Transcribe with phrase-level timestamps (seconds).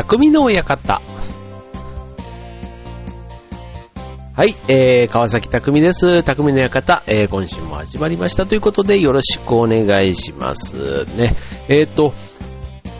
[0.00, 1.02] 匠の館。
[4.34, 6.22] はい、えー、川崎匠です。
[6.22, 11.04] 匠の館、えー、今週も始まりましたということで、よろしくお願いします。
[11.18, 11.36] ね、
[11.68, 12.14] えっ、ー、と、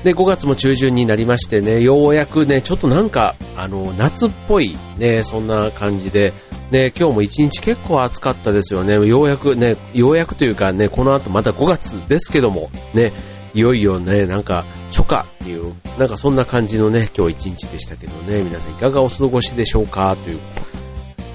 [0.05, 6.35] で、5月も中旬になりましてね、ようやくね、ちょっとなんか、あの、夏っぽい、ね、そんな感じで、
[6.71, 8.95] ね、今日も一日結構暑かったですよね。
[9.09, 13.15] ようやくね、ようやくというかね、この後また5月ですけども、ね、
[13.55, 20.41] いよいよね、なんか、初夏っていう、なんかそんな感じのね、今日一日でしたけどね、皆さんいかがお過ごしでしょうかという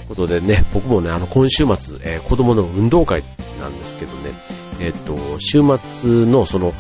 [0.08, 3.24] ことでね、僕もね、あの、今週末、えー、子供の運動会
[3.60, 4.32] なんですけどね、
[4.80, 6.74] えっ、ー、と、週末のその、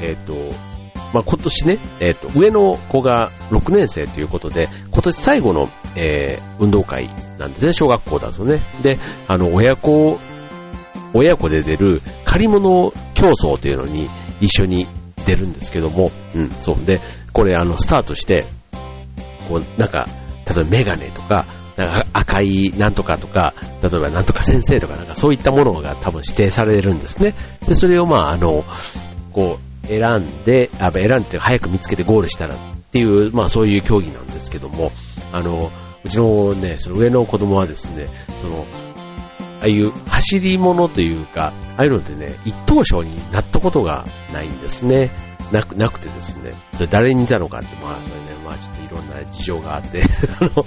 [0.00, 0.34] えっ、ー、と、
[1.14, 8.60] まあ、今年ね、えっ、と、上の子が6年生ということで、今年最後の、え運動会なんですね、小学校だとね。
[8.82, 10.18] で、あの、親子、
[11.14, 14.86] 親子で出る借り物競争というのに一緒に
[15.28, 16.84] 出るんですけども、うん、そう。
[16.84, 17.00] で、
[17.32, 18.46] これあの、スタートして、
[19.48, 20.08] こう、なんか、
[20.46, 21.44] 例えばメガネとか、
[21.76, 27.34] なんか赤いなんとかとか、例えばなんとか先生とかなんかそういったものが多分指定されるんですね。
[27.66, 28.64] で、それをまあ、あの、
[29.32, 32.58] こう、選んで、あ、選んで早く見つけてゴールしたらっ
[32.90, 34.92] ていう、まあそういう競技なんですけども、
[35.32, 35.70] あの、
[36.04, 38.08] うちのね、その上の子供はですね、
[38.40, 38.66] その、
[39.60, 45.10] ああいう走り物というか、ああいうのってね、一等賞になったことがないんですね。
[45.52, 50.02] なく、なくてですね、それ誰に似たのかって、まあ、それね、まあ、ちょっといろんな事情があって
[50.40, 50.64] あの、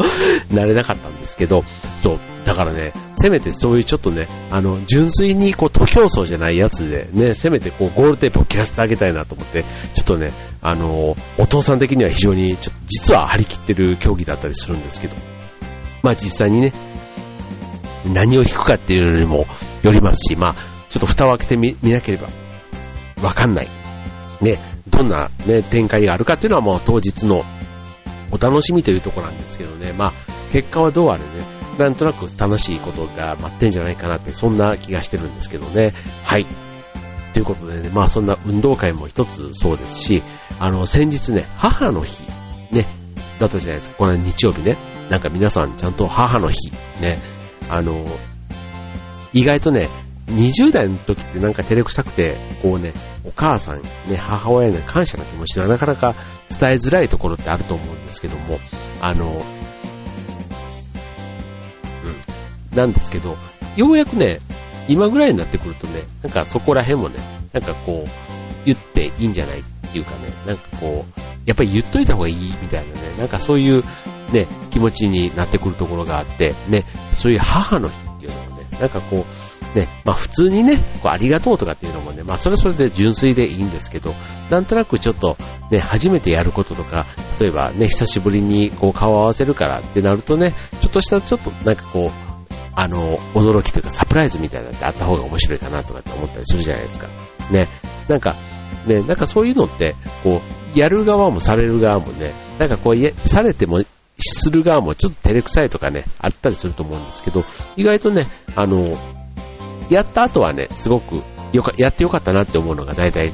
[0.55, 1.63] なれなかったんですけど、
[2.01, 10.31] そう、だからね、せめてそういうちょっとね、あの、純粋にこう、徒競走じゃないやつで、ね、せめてこう、ゴールテープを切らせてあげたいなと思って、ちょっとね、
[10.61, 15.15] あの、お父さん的には非常に、ちょっと実は張り切ってる競技だったりするんですけど、
[16.01, 16.73] まあ実際にね、
[18.05, 19.45] 何を引くかっていうのにも
[19.83, 20.55] よりますし、まあ、
[20.89, 22.27] ちょっと蓋を開けてみなければ
[23.21, 23.67] わかんない。
[24.41, 27.43] ね、どんな、ね、展開があるかっていうのはもう当日の
[28.31, 30.13] お楽しみというところなんですけどね、まあ、
[30.51, 31.25] 結果はどうあれね、
[31.77, 35.93] なんとなく楽しいことが待ってんじゃないかなって、そんな気がしてるんですけどね。
[36.23, 36.45] はい。
[37.33, 40.23] ということでね、まあそんな運動会も一つそうですし、
[40.59, 42.23] あの、先日ね、母の日、
[42.71, 42.87] ね、
[43.39, 43.95] だったじゃないですか。
[43.95, 44.77] これ日曜日ね。
[45.09, 47.19] なんか皆さんちゃんと母の日、ね、
[47.71, 48.05] あの、
[49.31, 49.87] 意外とね、
[50.27, 52.93] 20代の時ってなんか照れくさくて、こうね、
[53.23, 56.13] お母さん、ね、母親への感謝の気持ちがなかなか
[56.49, 58.59] 伝えづらいところってあると思うんですけども、
[58.99, 59.45] あの、
[62.03, 63.37] うん、なんですけど、
[63.77, 64.39] ようやくね、
[64.89, 67.19] 今ぐらいになってくるとね、なんかそこら辺もね、
[67.53, 68.09] なんかこう、
[68.65, 73.83] 言っていいんじゃないっていうかね、なんかこう、やっぱり言っといた方がいいみたいなね、なんかそういう
[74.31, 84.13] ね、気持ちになってくるところがあって、ね、そういう母の日っていうのもね、なんかこう、ね、まあ普通にね、こうありがとうとかっていうのもね、まあそれはそれで純粋でいいんですけど、
[84.49, 85.37] なんとなくちょっと
[85.71, 87.07] ね、初めてやることとか、
[87.39, 92.31] 例えばね、久しぶりにこう顔を合わせるからってなるとね、ちょっとしたちょっとなんかこう、
[92.73, 97.07] あの、驚きというかサプライズみたいなのってあった方が面白いかなとかって思ったりするじゃないですか。
[97.51, 97.67] ね、
[98.07, 98.35] なんか、
[98.87, 100.41] ね、なんかそういうのって、こ
[100.75, 103.81] う、やる側もされる側もね、なんかこう、されても、
[104.21, 107.43] する側もちょっと照れくさいとかね、あったりすると思うんですけど、
[107.75, 108.97] 意外とね、あの、
[109.89, 111.21] やった後はね、すごく
[111.53, 113.31] よか、やってよかったなって思うのが大体、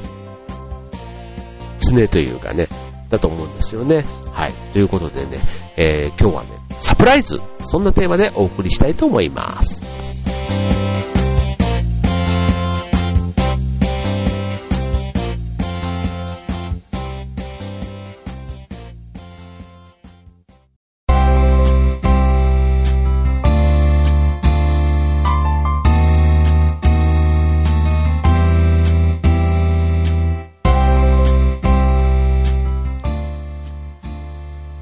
[1.78, 2.68] 常というかね、
[3.10, 4.04] だと思うんですよね。
[4.32, 4.52] はい。
[4.72, 5.38] ということでね、
[5.76, 9.82] えー、今日はね、サプライズ、そんなテーマでお送りしたいと思います。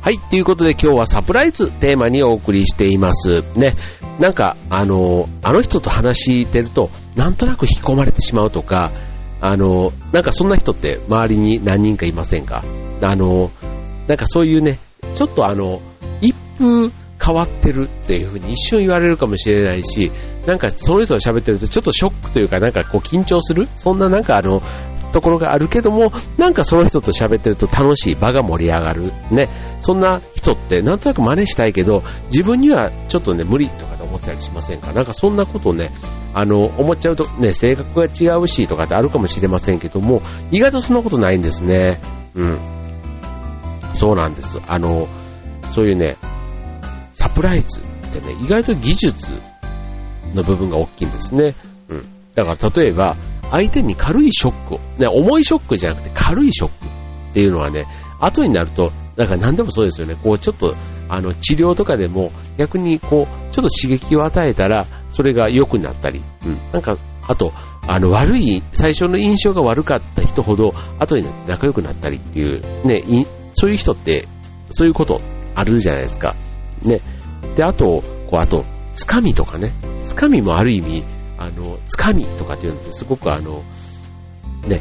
[0.07, 3.43] はい、ということで今日はサプライズテーマにお送りしています。
[3.57, 3.75] ね、
[4.21, 8.93] なんか、あの、あの人と話してると、なんとなく引き込まれてしまうとか、
[9.41, 12.63] あの、なんかそんな人って周りに何人かいませんか？
[13.03, 13.51] あの、
[14.07, 14.79] なんかそういうね、
[15.17, 15.81] ちょっとあの、
[16.21, 20.13] 一風変わってるっていう風に一瞬言われるかもしれないし、
[20.47, 23.67] なんかその人が喋ってるとちょっとショックというかなんかこう緊張する？
[23.75, 24.63] そんななんかあの、
[25.17, 29.15] ところがあるけども、なんかその人と喋ってると楽しい、場が盛り上がる。
[29.31, 29.49] ね。
[29.81, 34.93] そんな人ってなんとなく真似したいけど、自分にはちょっとね、無理とかで思ったりしませんか？
[34.93, 35.91] なんかそんなことね、
[36.35, 40.21] あの、思っちゃうとね、性格が違うしとかってあるかもしれませんけども、
[40.51, 41.99] 意外とそんなことないんですね。
[42.35, 42.59] うん。
[43.95, 44.61] そうなんです。
[44.67, 45.09] あの、
[45.71, 46.17] そういうね、
[47.15, 47.83] サプライズっ
[48.13, 49.33] てね、意外と技術
[50.35, 51.55] の部分が大きいんですね。
[51.89, 52.05] うん。
[52.35, 53.17] だから例えば、
[53.51, 56.87] 相手に軽いショックを、ね、重いショックじゃなくて軽いショック
[57.31, 57.85] っていうのはね、
[58.21, 60.17] 後になると、だか何でもそうですよね。
[60.23, 60.75] こう、ちょっと、
[61.09, 66.59] あの、治療とかでも、逆にこう、ちょっと刺激を与えたら、それが良くなったり、うん。
[66.73, 67.53] なんか、あと、
[67.87, 73.03] あの、悪い、最初の印象が悪かった人ほど、後になって仲良くなったりっていう、ね、
[73.53, 74.29] そういう人って、
[74.71, 75.21] そういうこと
[75.55, 76.35] あるじゃないですか。
[76.83, 77.01] ね。
[77.55, 79.73] で、あと、こう、あと、つかみとかね。
[80.05, 81.05] つかみもある意味、
[81.39, 83.63] あの、つかみとかっていうのってすごくあの、
[84.67, 84.81] ね、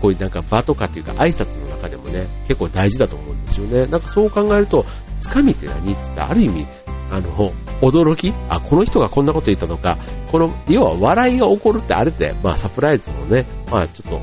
[0.00, 3.86] こういうなんか場とかっていうか挨拶の中でもね、結構大事だと思うんですよね。
[3.86, 4.84] なんかそう考えると、
[5.18, 6.66] つかみって何って言ったら、ある意味、
[7.10, 7.52] あの、
[7.82, 9.98] 驚きあ、この人がこんなこと言ったとか、
[10.30, 14.20] この、要は笑いが起こるってあれって、まあサプライズのね、まあちょっと、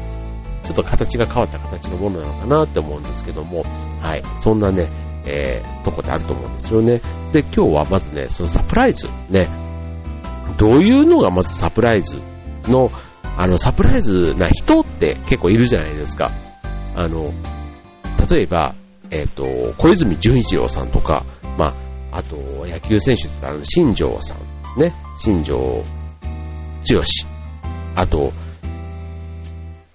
[0.64, 3.64] ちょっと形が変わった形のものなのかなって思うんですけども、
[4.02, 4.90] はい、そんなね、
[5.26, 7.02] えー、とこであると思うんですよね。
[7.34, 9.48] で、今日はまずね、そのサプライズ、ね、
[10.58, 12.20] どういうのがまずサプライズ
[12.68, 12.92] の、
[13.38, 16.32] あの、サプライズな人って結構いるじゃないですか。
[16.96, 17.34] あの、
[18.32, 18.74] 例えば、
[19.12, 21.24] えっ、ー、と、小泉純一郎さんとか、
[21.58, 21.76] ま
[22.12, 22.36] あ、あと、
[22.66, 27.28] 野球選手ってあの、新庄さん、ね、新庄剛志、
[27.96, 28.32] あと、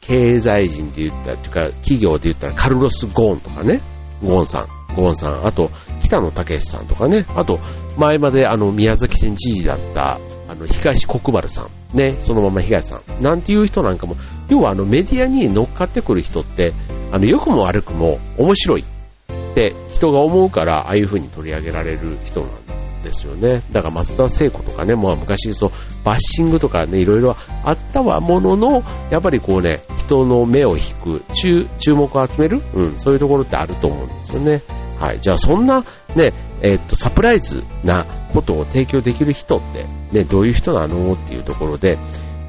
[0.01, 3.81] 経済人で言ったら、というか、企業で言ったらカルロス・ゴーンとかね、
[4.23, 5.71] ゴーンさん、ゴーンさん、あと、
[6.03, 7.59] 北野武さんとかね、あと、
[7.97, 10.21] 前まであの、宮崎県知事だった、
[10.53, 14.17] あの、東国原さん、ね、そのまま東さん、なんていう人なんかも、
[14.49, 16.75] 要はあの、メディアに乗っかってくる人って、
[17.11, 23.63] あの、良くも悪くも面白いって人が思うから、ああいう風に取り上げられる人なんですよね。
[23.73, 25.71] だから松田聖子とかね、まあ昔そう、
[26.05, 27.35] バッシングとかね、いろいろ
[27.65, 34.63] あったはものの、やっぱりこうね、人の目を引く、注、注目を集める、うん、そういうところってあると思うんですよね。
[34.99, 35.21] はい。
[35.21, 35.85] じゃあそんな
[36.15, 41.99] ね、えー、っと、サプライズなことを提供できる人って、ね、どういう人なのっていうところで、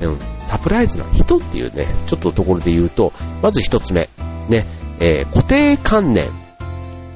[0.02, 4.10] うん、サプライズな人っていうね、ちょっとところで言うと、まず一つ目、
[4.50, 4.66] ね、
[5.00, 6.30] えー、固定観念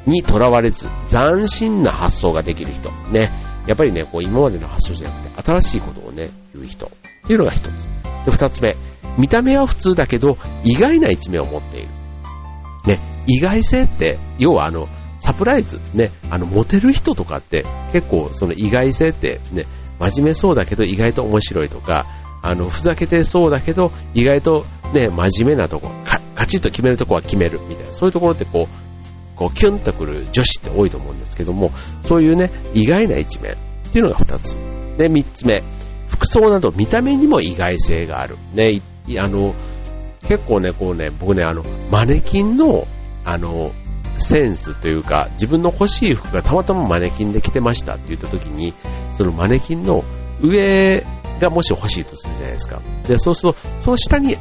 [0.05, 2.91] にとらわれず、斬新な発想ができる人。
[3.11, 3.31] ね。
[3.67, 6.87] やっぱりね、こう今までの発想じゃなくて、新しいことをね、言う人。
[6.87, 6.89] っ
[7.27, 7.89] ていうのが一つ。
[8.25, 8.75] で、二つ目。
[9.17, 11.89] 見た目は普通だけど、意外な一面を持っている。
[12.85, 12.99] ね。
[13.27, 14.87] 意外性って、要はあの、
[15.27, 19.65] サプライズ、ね、あの、モテる人とかって、結構その意外性ってね、
[19.99, 22.05] 真面目そうだけど意外と面白いとか、
[22.41, 25.91] あの、ふざけてそうだけど、意外とね、真面目なとこ、
[26.35, 31.71] カチッと決めるとこは決めるみたいな、そういうところってこう、こう、キュンとくる女子って多いと思うんですけども、
[32.03, 33.55] そういうね、意外な一面っ
[33.91, 34.55] ていうのが二つ。
[34.95, 35.61] で、三つ目、
[36.07, 38.37] 服装など見た目にも意外性がある。
[38.53, 38.81] ね、
[39.19, 39.53] あの、
[40.25, 42.87] 結構ね、こうね、僕ね、あの、マネキンの、
[43.25, 43.73] あの、
[44.19, 48.73] センスというか、自分の欲しい服がたまたまマネキンで着てましたって言った時に、
[49.13, 50.03] そのマネキンの
[50.41, 51.03] 上
[51.39, 52.81] がもし欲しいとするじゃないですか。
[53.07, 54.37] で、そうすると、その下に、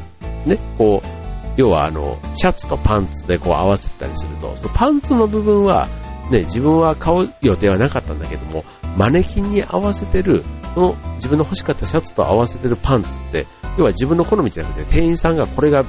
[0.46, 1.08] ね、こう、
[1.56, 5.88] 要はあの、シャツとパンツでこう合わせたりすると、そのパンツの部分は、
[6.30, 8.64] ね、自分は買う予定はなかったんだけども、
[8.96, 10.44] マネキンに合わせてる、
[10.74, 13.46] その自分の欲しかったシャツと合わせてるパンツって、
[13.78, 15.84] 要は自分の好みじゃなくて店員さんがこれが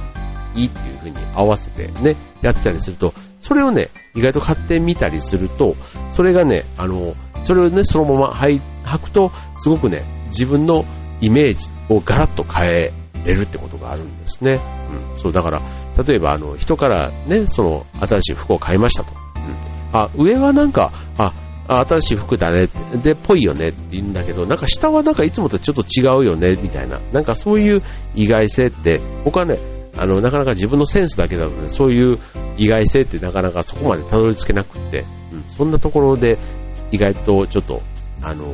[0.54, 5.76] いいっていう風に合わせてね、やってたりすると、それをね、意外と買ってみたりすると、
[6.12, 7.14] それがね、あの、
[7.44, 8.60] それをね、そのまま履
[8.98, 10.84] くと、すごくね、自分の
[11.20, 12.92] イメージをガラッと変え
[13.24, 14.60] れるってことがあるんですね。
[15.12, 15.16] うん。
[15.16, 15.62] そう、だから、
[16.06, 19.12] 例えば、あの、人からね、その、新しい服を買いましたと。
[19.36, 20.00] うん。
[20.00, 21.32] あ、上はなんか、あ、
[21.68, 22.68] 新しい服だね
[23.02, 26.98] で、ぽいよねって言うんだけど、なんか下はなんかいつもとちょっと違うよね、みたいな。
[27.12, 27.82] なんかそういう
[28.14, 29.58] 意外性って、僕はね、
[29.98, 32.18] あの、なかなか自分のセンスだけだとね、そういう
[32.56, 36.38] 意外性ってなかなかそこまでたどり着けなくって、うん、そんなところで
[36.92, 37.82] 意外とちょっと、
[38.22, 38.44] あの、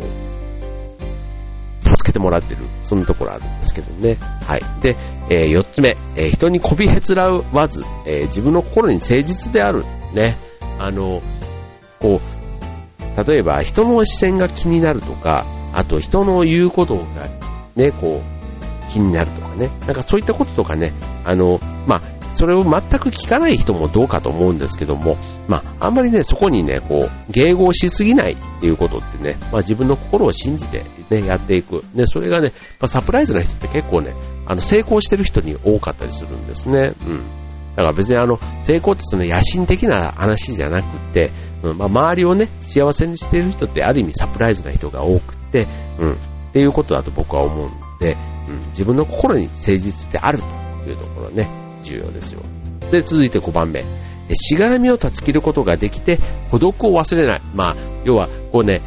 [1.84, 4.14] 助けてもらってる、そんなところあるんですけどね。
[4.14, 4.62] はい。
[4.82, 4.96] で、
[5.28, 9.84] えー、4つ目、えー、人にこびへつらわず、えー、自分の心に誠実である。
[10.12, 10.36] ね。
[10.78, 11.22] あの、
[12.00, 17.28] こう、例えば人の視線が気になるとか、あと人の言うことが
[17.76, 19.70] ね、こう、気になるとかね。
[19.86, 20.92] なんかそういったこととかね、
[21.24, 25.16] あの、まあ、それを全く聞かない人もどうかと思うんですけども、
[25.46, 31.84] まあ、あんまりね、そこにね、こう、迎合しすぎないっていうことってね、まあ自分の心を信じてね、やっていく。
[31.94, 32.48] ね、それがね、
[32.80, 34.12] まあ、サプライズな人って結構ね、
[34.46, 36.92] あの、成功してる人に多かったりするんですね。
[37.06, 37.22] うん。
[37.76, 41.30] だから別にあの、成功ってその野心的な話じゃなくて、
[41.62, 45.68] うん、まあ周りをね、幸せにしてる人ってある意味サプライズな人が多くて、
[46.00, 46.16] うん、っ
[46.52, 48.16] ていうことだと僕は思うんで、
[48.48, 51.48] うん、自分の心に誠実であるとというところね、
[51.82, 52.40] 重要ですよ。
[52.90, 53.84] で、続いて5番目。
[54.32, 56.18] しがらみを断ち切ることができて、
[56.50, 57.42] 孤独を忘れない。
[57.54, 58.80] まあ、要は、こうね、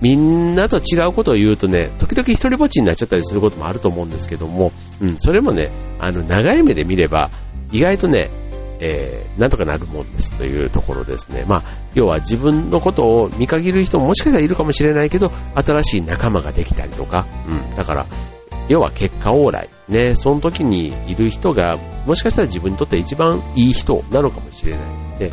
[0.00, 7.30] みんなと違うことを言うとね、時々一人ぼっちになっちゃったりすることもあると思うんですけども、うん、それもね、あの、長い目で見れば、
[7.72, 8.30] 意外とね、
[8.80, 11.44] えー、なんとかなるもんですというところですね。
[11.48, 11.62] まあ、
[11.94, 18.06] 要は自分のことを見限る人ももしかしたらいるかもしれないけど、新しい仲間ができたりとか、うん、だから、
[18.68, 19.68] 要は結果往来。
[19.88, 25.30] ね、その時にいる人が、もしかしたら自分にとって一番いい人なのかもしれないので、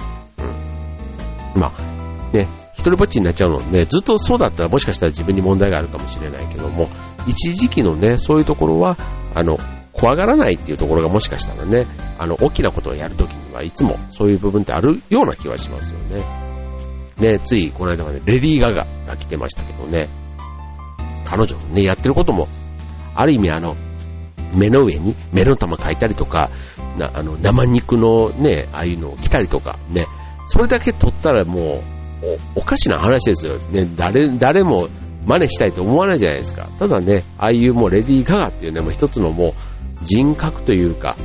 [1.56, 1.62] うん。
[1.62, 6.90] まあ、ね、一人ぼっちになっちゃうのね、ずっとそうだったらもしかしたら自分に問題があるかもしれないけども、
[7.28, 8.98] 一時期のね、そういうところは、
[9.34, 9.58] あの、
[9.94, 11.86] 怖がらないっていうところがもしかしたらね、
[12.18, 16.24] あの、大きなことをやるときにはいつもそういう部分ってあるような気はしますよね。
[17.18, 20.10] ね、ついこの間はね、レディー・ガガが来てましたけどね、
[21.26, 22.48] 彼女ね、やってることも、
[23.16, 23.76] ある意味あの、
[24.54, 26.50] 目の上に目の玉描いたりとか、
[26.98, 30.08] なあの生肉のね、ああいうのを着たりとか、ね、
[30.48, 31.82] それだけ取ったらも
[32.24, 33.58] うお、おかしな話ですよ。
[33.72, 34.88] ね、誰、誰も
[35.26, 36.68] 真似したいと思わないじゃないですか。
[36.80, 39.54] ただね、ああいうもうレディー・ガガっていうね、もう一つのもう
[40.04, 41.16] 人格というか、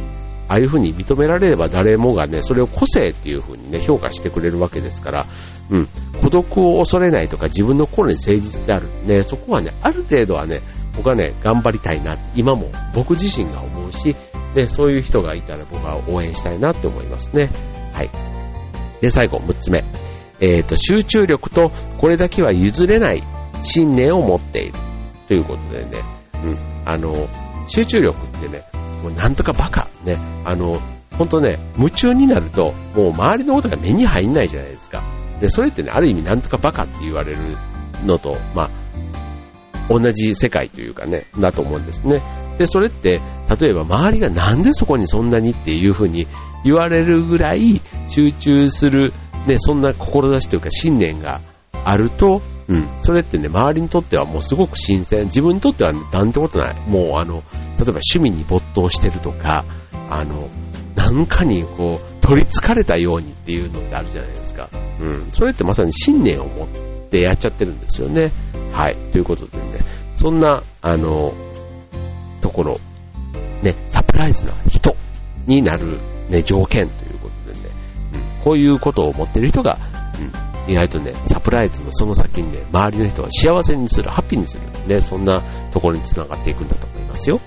[0.48, 5.26] ああいう風に認められれば誰もがね、それを個性っていう風にね、評価してくれるわけですから、
[5.70, 5.88] うん、
[6.22, 8.88] 孤独を恐れないとか自分の心に誠実である。
[9.04, 10.60] ね、そこはね、ある程度はね、
[10.96, 14.16] 僕はね、頑張りたいな、今も僕自身が思うし、
[14.54, 17.50] ね、そういう人がいたら僕は応援したいなって思いますね。
[17.92, 18.10] はい。
[19.00, 19.84] で、最後、6つ目。
[20.40, 23.22] えっ、ー、と、集中力とこれだけは譲れない
[23.62, 24.72] 信念を持っている。
[25.28, 26.02] ということでね、
[26.44, 27.28] うん、あの、
[27.66, 28.62] 集中力ってね、
[29.02, 29.88] もうなんとかバカ。
[30.04, 30.80] ね、あの、
[31.18, 35.02] 本当ね、夢中になると、もう周りのことが目に入んないじゃないですか。
[35.40, 37.40] で、それってね、ある意味なんとかバカって言われる
[38.04, 38.70] のと、まあ、
[39.88, 42.22] 同じ世界というかね、だと思うんですね。
[42.58, 43.20] で、それって、
[43.60, 46.26] 例えば周りがなんでそこにそんなにっていうふうに
[46.64, 49.12] 言われるぐらい集中する、
[49.46, 51.40] ね、そんな志というか信念が
[51.84, 52.88] あると、うん。
[53.00, 55.24] それってね、周りにとってはもうすごく新鮮。
[55.26, 56.80] 自分にとってはなんてことない。
[56.88, 57.42] もうあの、例え
[57.78, 59.64] ば趣味に没頭してるとか、
[60.10, 60.48] あの、
[60.96, 64.68] なんかにこう、取り憑かれたようにっていうのってあるじゃないですか。
[65.00, 65.28] うん。
[65.32, 66.68] それってまさに信念を持っ
[67.08, 68.32] てやっちゃってるんですよね。
[68.72, 68.96] はい。
[69.12, 69.65] ということでね、
[70.16, 71.34] そんな、あの、
[72.40, 72.80] ところ、
[73.62, 74.96] ね、サプライズな人
[75.46, 77.66] になる、ね、条件ということでね、
[78.14, 79.78] うん、こういうことを持ってる人が、
[80.66, 85.42] うん、意外とね、サプライズのその先にね、周りの人は幸せにする、ハッピーにする、ね、そんな
[85.72, 87.40] ところにつながっていくんだと思いますよ。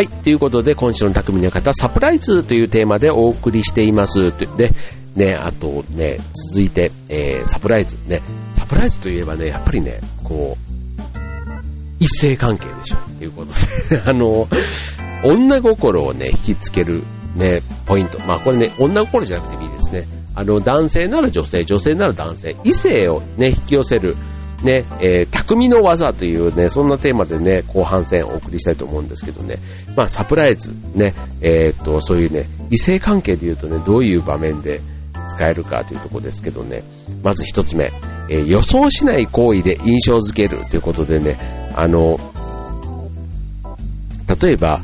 [0.00, 0.08] はい。
[0.08, 4.32] ということで、今週の匠の方、サプライズというテーマでお送りしています。
[4.56, 4.70] で、
[5.14, 6.16] ね、あとね、
[6.54, 7.98] 続いて、えー、サプライズ。
[8.06, 8.22] ね、
[8.56, 11.18] サプライズといえばね、やっぱりね、こう、
[11.98, 12.96] 異性関係でしょ。
[13.18, 13.52] ということ
[13.94, 14.48] で、 あの、
[15.22, 17.02] 女心をね、引きつける、
[17.36, 18.18] ね、ポイント。
[18.20, 20.08] まあこれね、女心じゃなくてもいいですね。
[20.34, 24.16] あの、男性なら女性、女性なら男性、異性をね、引き寄せる、
[24.62, 29.56] ね、えー、匠の技というね、そんなテーマでね、後半戦お送りしたいと思うんですけどね、
[29.96, 34.80] まあサプライズ、ね、えー、っと、そういうね、異性関係で言うとね、どういう場面で
[35.30, 36.82] 使えるかというとこですけどね、
[37.22, 37.92] まず一つ目、
[38.28, 42.18] えー、予想しない行為で印象づけるということでね、あの、
[44.42, 44.80] 例えば、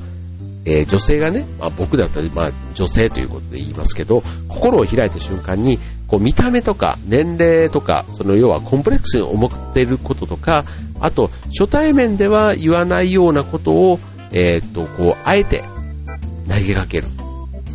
[0.64, 10.64] えー、女性がね、まあ、僕だったら、まあ、女性ということで言いますけど、心を開いた瞬間に、こう見た目とか年齢とか、その要はコンプレックスに思っていることとか、
[11.00, 13.98] あと初対面では言わないようなことを、
[14.32, 15.64] えー、っと、こう、あえて
[16.48, 17.08] 投げかける。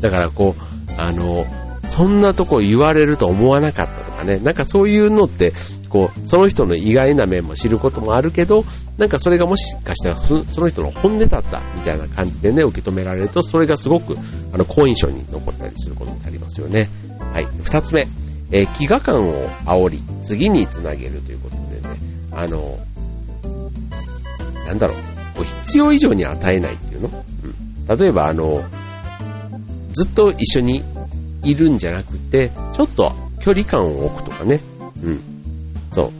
[0.01, 1.45] だからこう、あの、
[1.89, 5.53] そんなとこ言われると思わなかったとかね、なんかそういうのって、
[5.89, 8.63] こう、その人の意外な面も知ることもあるけど、
[8.97, 14.15] なんかそれがもしかしたらその人の本音だったみたいな感じでね、受け止められると、それがすごく、
[14.53, 16.89] あの、好印象に残ったりすることってありますよね。
[17.31, 17.47] はい。
[17.63, 18.07] 二つ目。
[18.53, 21.95] えー、飢餓感を煽り、次につなげるということでね、
[22.33, 22.77] あの、
[24.67, 24.93] なんだろ
[25.39, 27.23] う、必要以上に与えないっていうの、
[27.88, 28.61] うん、例えば、あの、
[29.93, 30.83] ずっと一緒に
[31.43, 34.59] いるんじゃなくて、ちょっと距離感を置くとかね、
[35.01, 35.21] うん。
[35.93, 36.11] そ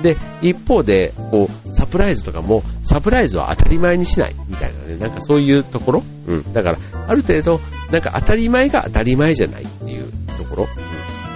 [0.00, 0.02] う。
[0.02, 6.02] で、一方で、こう、サプライズとかも、サプライズは当たり前にしない、みたいなね、なんかそういうところ？
[6.28, 6.52] うん。
[6.54, 6.78] だから、
[7.08, 7.60] ある程度、
[7.92, 10.10] なんか当たり前が当たり前じゃないっていう
[10.54, 10.68] ころ。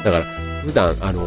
[0.05, 0.25] だから、
[0.63, 1.27] 普段、あの、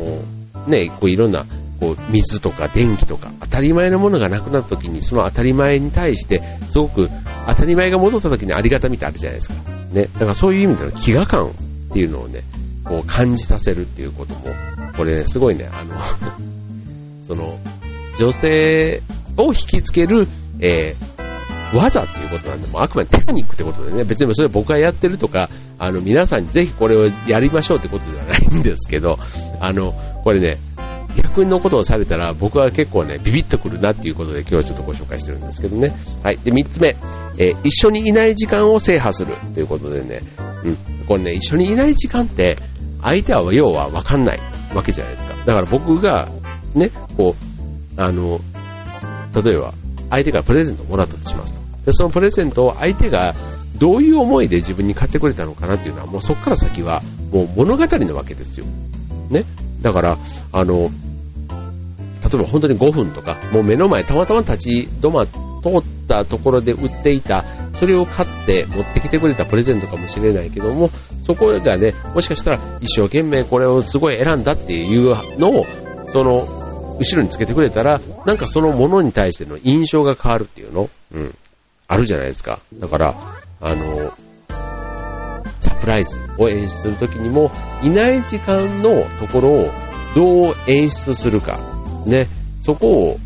[0.68, 1.46] ね、こういろんな、
[1.80, 7.08] こう、水とか電気とか、当たり前のものがなくなった時に、その当たり前に対して、すごく、
[7.48, 9.56] 当たり前が戻った時にありがたみってあるじゃないですか。
[9.92, 10.02] ね。
[10.04, 11.52] だからそういう意味での飢餓感っ
[11.94, 12.44] ていうのをね、
[12.86, 14.42] こう感じさせるっていうことも、
[14.96, 15.96] これね、すごいね、あの
[17.24, 17.58] その、
[18.18, 19.02] 女性
[19.38, 20.28] を引きつける、
[20.60, 29.18] えー、技っことなんで、もあくまでテクニックってことでね、別にそれ僕がやってるとか、あの、皆さんにぜひこれをやりましょうってことではないんですけど、
[29.60, 30.58] あの、これね、
[31.18, 35.94] 逆のことをされたら僕は結構ね、ビビッとくるなっていうことで今日はちょっとご紹介してるんですけどね。
[36.24, 36.38] はい。
[36.44, 36.96] で、三つ目、
[37.38, 40.22] えー、一緒にいない時間を制覇するということでね、
[40.64, 40.78] うん。
[41.08, 42.58] これね、一緒にいない時間って、
[43.02, 44.40] 相手は要はわかんない
[44.74, 45.34] わけじゃないですか。
[45.46, 46.30] だから僕が、
[46.76, 47.36] ね、こ
[47.98, 48.40] う、あの、
[49.44, 49.74] 例えば、
[50.10, 51.61] 相手からプレゼントをもらったとしますと。
[51.86, 53.34] で、そのプレゼントを相手が
[53.78, 58.66] どういう思いで自分に買ってくれたのかなっていうのは、もうそこから先はもう物語なわけですよ。
[59.30, 59.46] ね。
[59.82, 60.18] だから、
[60.52, 60.90] あの、
[62.22, 67.46] 例えば本当に5分とか、もう目の前、たまたま立ち止ま、通ったところで売っていた、
[67.76, 70.90] それを買って持ってきてくれたプレゼントかもしれないけども、
[71.24, 75.10] そこがね、もしかしたら一生懸命これをすごい選んだっていう
[75.40, 75.66] のを、
[76.10, 76.48] その、
[77.00, 81.36] 後ろにつけてくれたら、なんかそのものに対しての印象が変わるっていうのうん。
[81.92, 82.62] あるじゃないですか。
[82.80, 83.16] だから、
[83.60, 84.14] あの、
[85.60, 87.52] サプライズを演出するときにも、
[87.84, 89.72] いない時間のところを
[90.16, 91.60] どう演出するか。
[92.06, 92.30] ね。
[92.62, 93.20] そこを、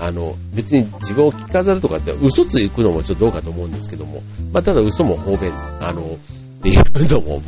[0.00, 4.20] あの、別に自分を着飾るとかって嘘ついくのもちょっとどうかと思うんですけども、
[4.52, 7.40] まあ、ただ嘘も方便、あの、っていうのも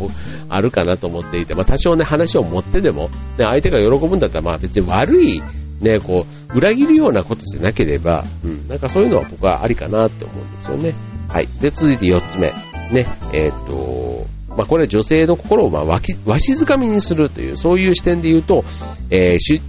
[0.49, 3.09] あるかなと思っていて、まあ、多少ね、話を持ってでも、ね、
[3.39, 5.43] 相手が喜ぶんだったら、まあ別に悪い、
[5.81, 10.95] ね、こう、裏切るようなことじゃなければ、うん、なんかそういうのは僕はありかなって思うんですよね。
[11.29, 11.47] はい。
[11.61, 12.53] で、続いて4つ目。
[12.93, 18.65] ね、えっ、と、まあ、これは女性の心をまあわきわしづかみにするという、そういう視点で言うと、
[19.11, 19.61] えー、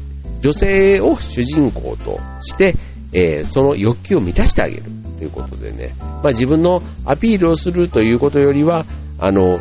[0.42, 2.76] 女性を主人公として、
[3.14, 4.84] えー、その欲求を満たしてあげる
[5.20, 8.86] ということでね、まあ、自分のアピールをするということよりは、
[9.20, 9.60] あの、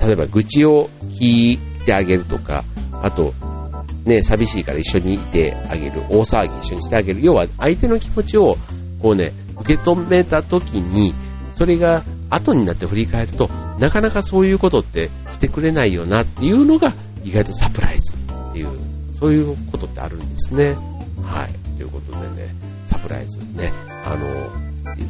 [0.00, 0.88] 例えば愚痴を
[1.20, 2.64] 聞いてあげるとか、
[3.02, 3.34] あと、
[4.04, 8.56] ね、寂しいから一緒にいてあげる、大騒ぎ一緒にしてあげる、要は相手の気持ちを、
[9.00, 11.14] こうね、受け止めた時に、
[11.54, 16.92] それが後になって振り返ると、なかなかそういうことってしてくれないよなっていうのが、
[17.24, 18.68] 意外とサプライズっていう、
[19.12, 20.76] そういうことってあるんですね。
[21.22, 21.76] はい。
[21.76, 22.54] ということでね、
[22.86, 23.72] サプライズね、
[24.04, 24.50] あの、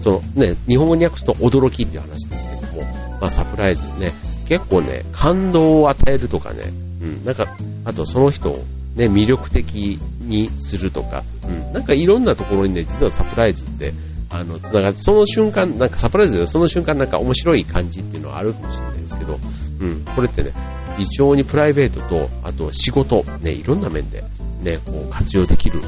[0.00, 2.82] そのね、日本語に訳すと驚きっていう話ですけども、
[3.20, 4.12] まあサプライズね、
[4.48, 13.92] 結構ね、感動を与えるとかね、うん、なんか、あとその人をね、魅力的にするとか、うん、なんかいろんなところにね、実はサプライズって、
[14.30, 19.38] あの、つながって、その瞬間、なんかサプライズでその瞬間なんか面白い感じっていうのはあるかもしれないですけど、
[19.80, 20.52] うん、これってね、
[20.96, 24.22] 非常にプライベートと、あと仕事、ね、いろんな面で、
[24.62, 25.80] ね、こう活用できる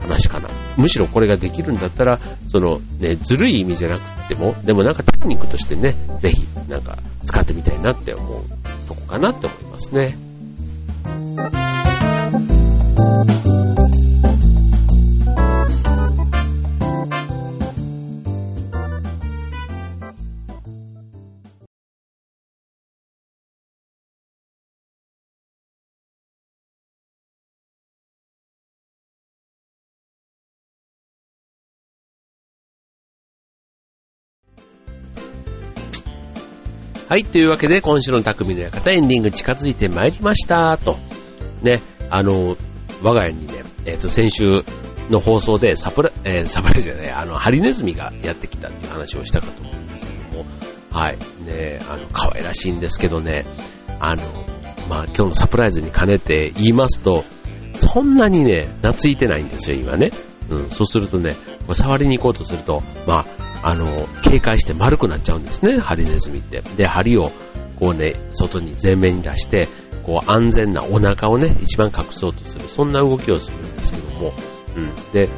[0.00, 0.48] 話かな。
[0.76, 8.42] むしろこれができるんだったら、そのね、ずるい意味じゃなくても、でもなんかテクニックとしてね、ぜひなんか使ってみたいなって思う
[8.88, 10.16] とこかなって思いますね。
[37.14, 40.96] はい、というわけで今週の匠の館エンディング近づいてまいりましたと。
[41.62, 42.56] ね、あの、
[43.04, 44.46] 我が家にね、えっ、ー、と、先週
[45.10, 50.44] の放送でサプラ、えー、サプライズじゃない、あの、ハリネズミがやってきたっていう話をしたかと思うんですけども、
[50.90, 53.46] はい、ね、あの、可愛らしいんですけどね、
[54.00, 54.22] あの、
[54.90, 57.22] まあ、今日のサプライズに兼ねて言いますと、
[57.78, 60.10] そんなにね、懐いてないんですよ、今ね。
[60.50, 61.36] うん、そうするとね、
[61.74, 66.60] 触りに行こうとすると、まあ、あの、警戒して丸くなっちゃうんですね、ハリネズミって。
[66.76, 67.32] で、針を、
[67.80, 69.68] こうね、外に前面に出して、
[70.04, 74.32] こう安全なお腹をね、一番隠そうとする、そんな動きをするんですけども、
[74.76, 74.94] うん。
[75.12, 75.30] で、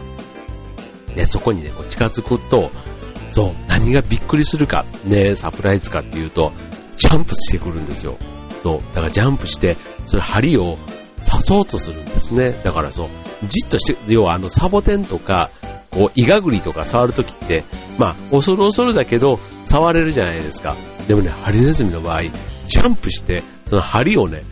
[1.14, 2.72] ね、そこにね、こう近づくと、
[3.30, 6.52] そう、何がびっくりするか、ね、サプライズかっていうと、
[6.96, 8.16] ジャンプしてくるんですよ。
[8.60, 8.94] そう。
[8.94, 10.78] だからジャンプして、それ針を
[11.24, 12.60] 刺そうとするんですね。
[12.64, 13.08] だからそう、
[13.44, 15.50] じっとして、要はあのサボテンとか、
[15.96, 17.64] こう、イガグリとか触るときって、
[17.98, 20.76] まあ、恐る恐るだけど、触れるじゃないですか。
[21.08, 24.42] でもね、ハリネズミの場合、ジャンプして、その針をね、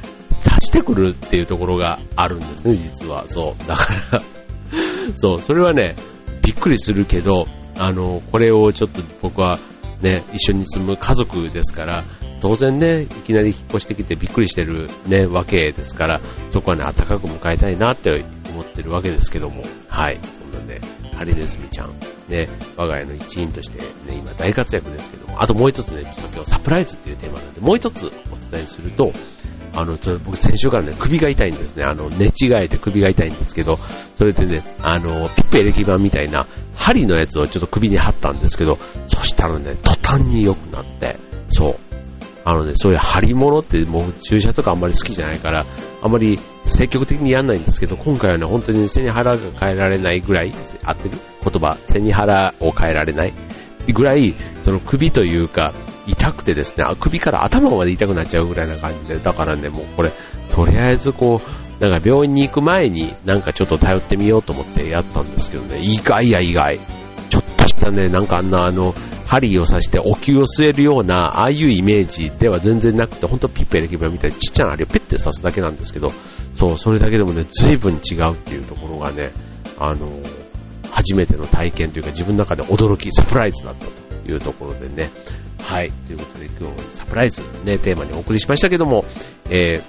[0.43, 3.25] 刺してくるっていうところがあるんですね、実は。
[3.27, 3.69] そう。
[3.69, 4.23] だから
[5.17, 5.97] そう、それはね、
[6.43, 7.47] びっくりするけど、
[7.79, 9.59] あの、これをちょっと僕は
[10.01, 12.05] ね、一緒に住む家族ですから、
[12.41, 20.19] 当然ね、いきなり引っ越してきてびっくりしてるね、わけですから、そこはね、暖かく迎えたいなって思ってるわけですけども、はい。
[20.39, 20.81] そんなんで、
[21.15, 21.95] ハリネズミちゃん、
[22.29, 29.13] ね、我が家の一員としてね、今大活躍ですけども、あともう一つね、ちょっと今日サプライズっていうテーマなんで、もう一つお伝えすると、
[29.77, 31.85] あの、ちょ僕先週からね、首が痛いんですね。
[31.85, 33.79] あの、寝違えて首が痛いんですけど、
[34.15, 36.47] それでね、あの、ピッペエレキ板みたいな
[36.77, 41.17] 針のやつをちょっと首に貼ったんですけど、そしたらね、途端に良くなって、
[41.49, 41.77] そう。
[42.45, 45.65] あのね、そういう張り物ってもう注射とかあんまり好きじゃないから、
[46.03, 50.53] あんまり積極的にやんないんですけど、今回はね、本当に背に腹が変えられないぐらい、
[50.85, 51.19] 合ってる？
[51.43, 53.33] 言葉、背に腹を変えられない？
[53.93, 55.75] ぐらい、その首というか、
[56.07, 60.13] 痛くてですね、首から頭まで痛くなっちゃうぐらいな感じで、だからね、もうこれ、
[60.51, 66.81] とりあえずこう、なんか病院に行く前になんかちょっと頼ってみようと思ってやったんですけどね、意外や意外。
[67.85, 68.95] たね、なんかあんなあの、
[69.27, 76.09] 針を刺してお灸を据えるような、ああいうイメージでは全然なくて、ほんとピッペレキバみたいにちっちゃな針をペッて刺すだけなんですけど、
[76.57, 79.31] そう、それだけでもね、随分違うっていうところがね、
[79.79, 80.09] あの、
[80.91, 85.11] 初めての体験というか自分の中で驚き、サプライズだったというところでね、
[85.61, 89.05] はい、ということで今日サプライズね、テーマにお送りしましたけども、
[89.51, 89.83] え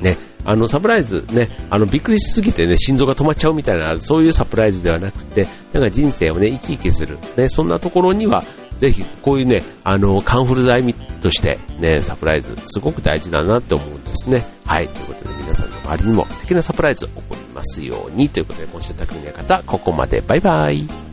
[0.00, 8.42] ー、ね、あの、サプライズね、あの、びっくりしすぎてね、心臓が止まっちゃうみたいな、そういうサプライズではなくて、なんか人生をね、生き生きする、ね、そんなところには、
[8.78, 14.46] ぜひ、こういうね、あの、カンフル剤として、ね、サプライズ、すごく大事だなって思うんですね。
[14.64, 21.09] はい、ということで皆さんの周りにも素敵なサプライズ起こりますように、ということで、今週匠の方、ここまで、バイバイ。